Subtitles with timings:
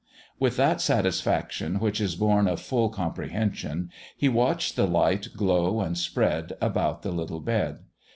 [0.39, 5.95] With that satisfaction which is born of full comprehension, he watched the light glow and
[5.95, 7.81] spread about the little bed.